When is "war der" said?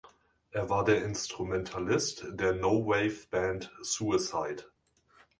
0.71-1.03